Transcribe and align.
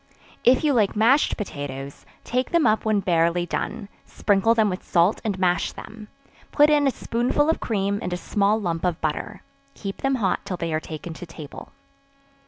If 0.43 0.63
you 0.63 0.73
like 0.73 0.95
mashed 0.95 1.37
potatoes, 1.37 2.07
take 2.23 2.49
them 2.49 2.65
up 2.65 2.85
when 2.85 3.01
barely 3.01 3.45
done, 3.45 3.87
sprinkle 4.03 4.55
them 4.55 4.67
with 4.67 4.81
salt 4.83 5.21
and 5.23 5.37
mash 5.37 5.73
them; 5.73 6.07
put 6.51 6.71
in 6.71 6.87
a 6.87 6.91
spoonful 6.91 7.51
of 7.51 7.59
cream 7.59 7.99
and 8.01 8.11
a 8.11 8.17
small 8.17 8.59
lump 8.59 8.83
of 8.83 8.99
butter; 8.99 9.43
keep 9.75 9.97
them 9.97 10.15
hot 10.15 10.43
till 10.43 10.57
they 10.57 10.73
are 10.73 10.79
taken 10.79 11.13
to 11.13 11.27
table. 11.27 11.71